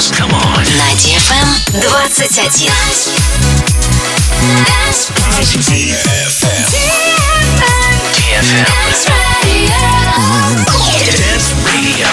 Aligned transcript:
dance. 0.00 0.10
Come 0.16 0.32
on. 0.32 0.64
На 0.78 0.92
DFM 0.96 1.48
21. 1.72 2.08
DFM. 8.14 8.64
Dance 11.16 11.54
Radio. 11.66 12.08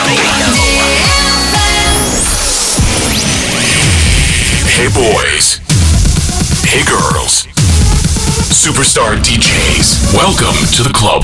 Hey 4.68 4.90
boys. 4.90 5.60
Hey 6.64 6.84
girls. 6.84 7.48
Superstar 8.52 9.16
DJs. 9.18 10.14
Welcome 10.14 10.58
to 10.76 10.84
the 10.84 10.92
club. 10.94 11.24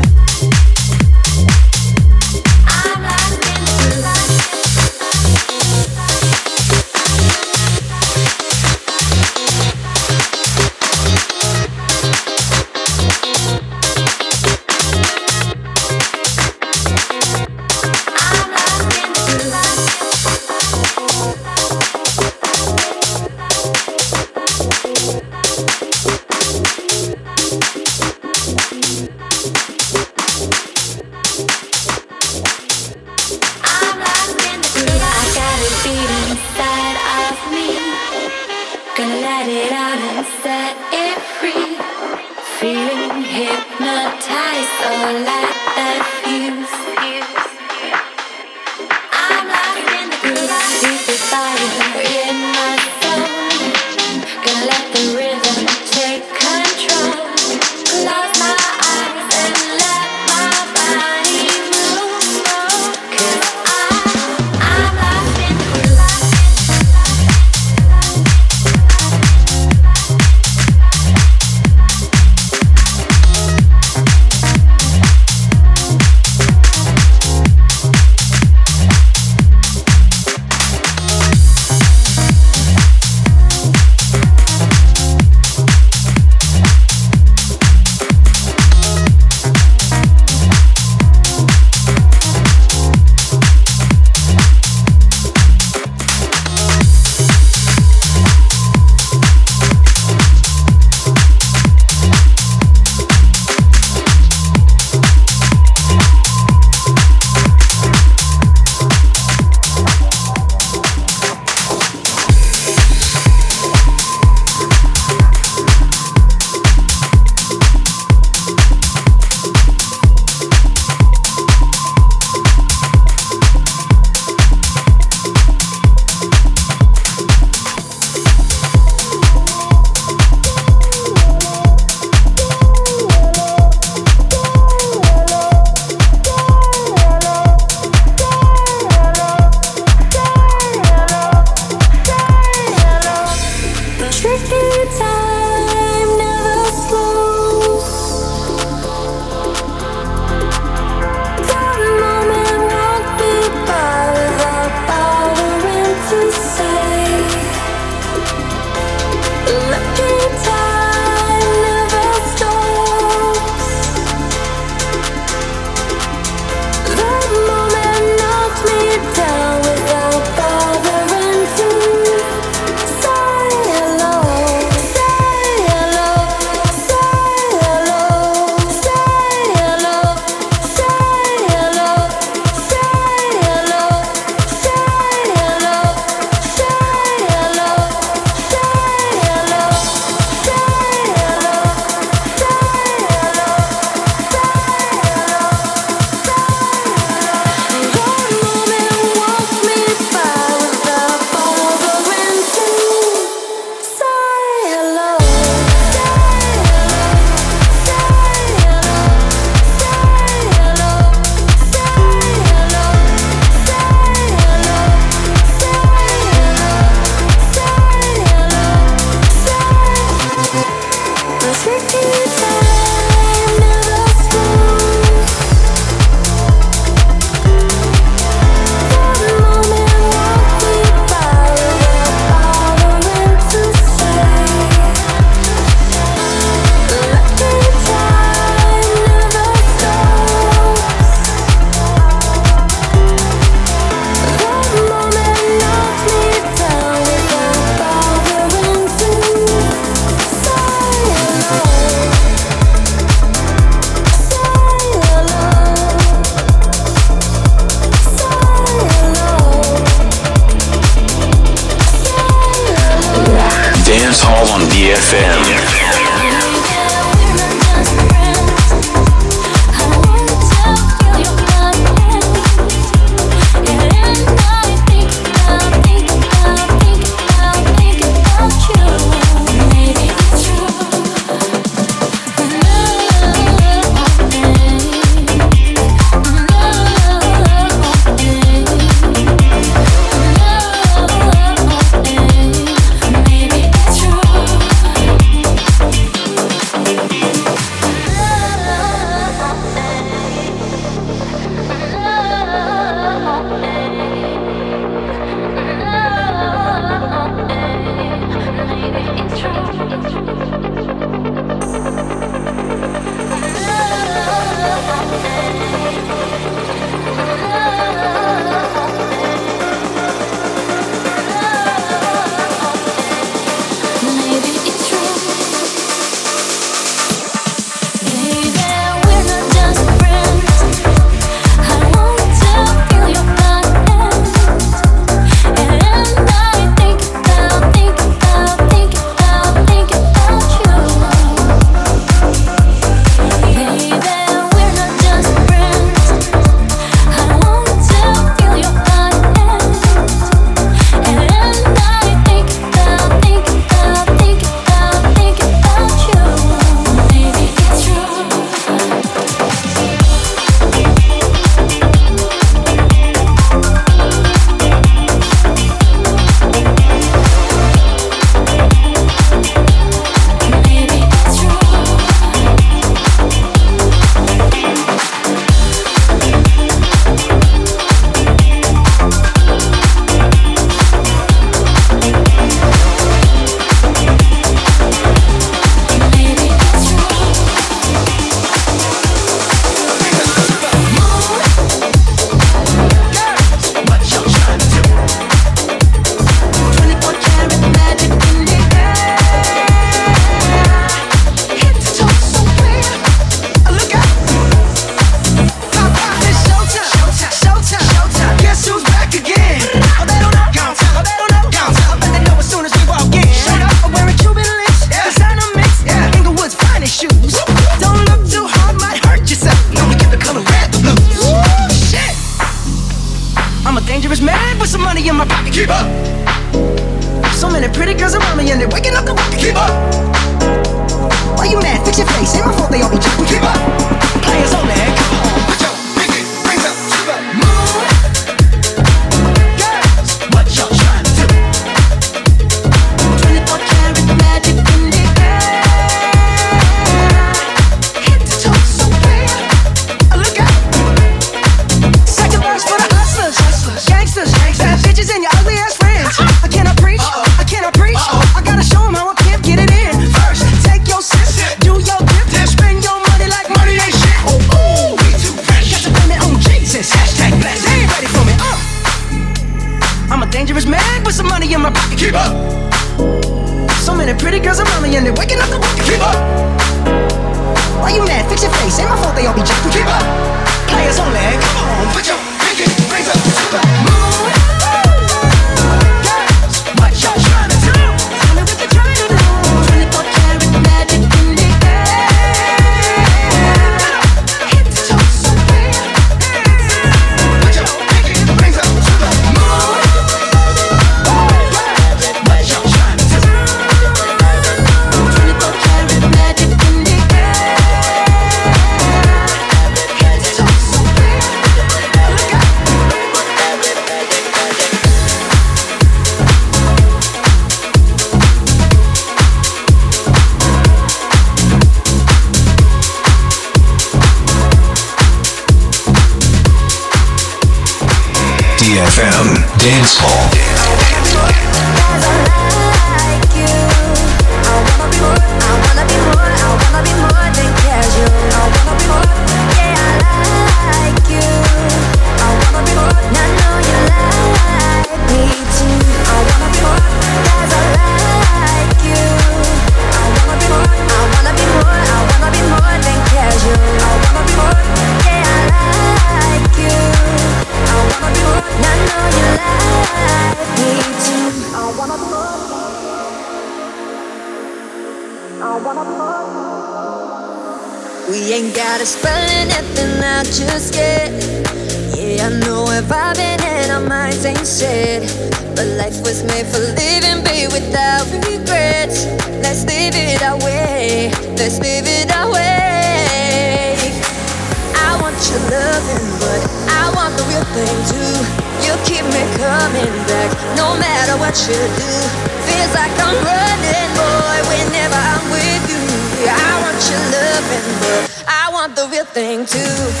Thing 599.13 599.45
too. 599.45 600.00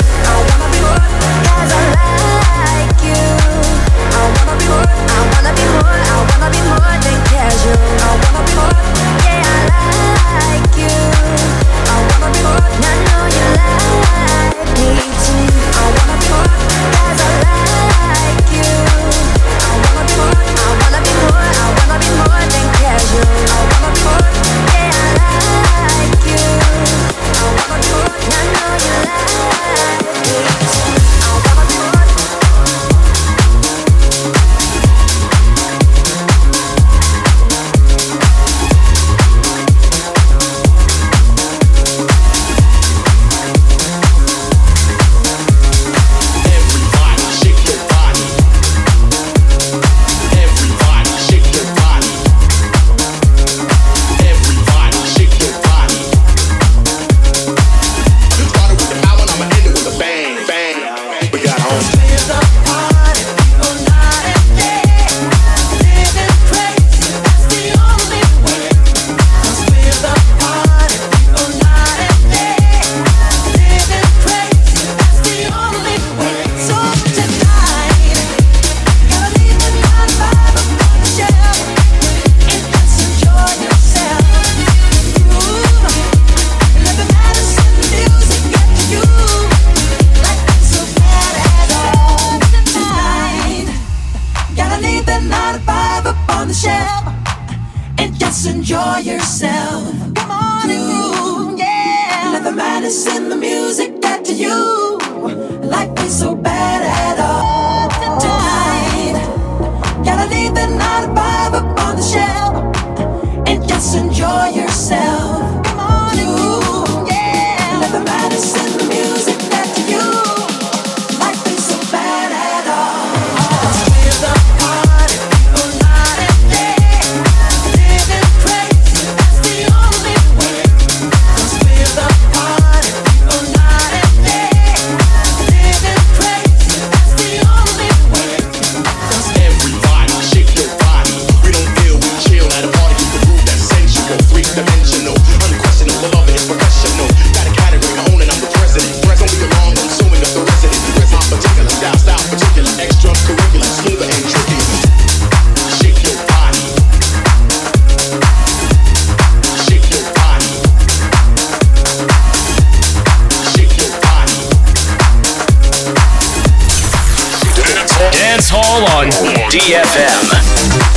Dance 168.31 168.49
Hall 168.49 168.85
on 168.95 169.09
DFM. 169.51 170.90